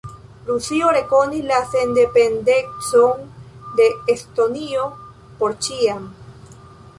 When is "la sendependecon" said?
1.51-3.21